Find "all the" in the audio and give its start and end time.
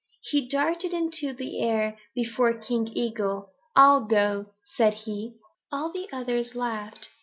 5.71-6.07